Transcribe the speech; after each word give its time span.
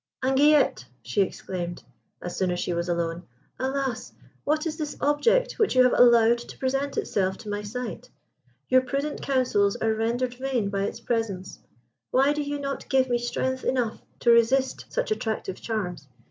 "Anguillette!" 0.23 0.85
she 1.03 1.21
exclaimed, 1.21 1.83
as 2.23 2.35
soon 2.35 2.49
as 2.49 2.59
she 2.59 2.73
was 2.73 2.89
alone. 2.89 3.21
"Alas! 3.59 4.13
what 4.43 4.65
is 4.65 4.75
this 4.75 4.97
object 4.99 5.59
which 5.59 5.75
you 5.75 5.83
have 5.83 5.93
allowed 5.93 6.39
to 6.39 6.57
present 6.57 6.97
itself 6.97 7.37
to 7.37 7.49
my 7.49 7.61
sight? 7.61 8.09
Your 8.67 8.81
prudent 8.81 9.21
counsels 9.21 9.75
are 9.75 9.93
rendered 9.93 10.33
vain 10.33 10.71
by 10.71 10.85
its 10.85 10.99
presence. 10.99 11.59
Why 12.09 12.33
do 12.33 12.41
you 12.41 12.57
not 12.57 12.89
give 12.89 13.11
me 13.11 13.19
strength 13.19 13.63
enough 13.63 14.01
to 14.21 14.31
resist 14.31 14.85
such 14.89 15.11
attractive 15.11 15.61
charms? 15.61 16.07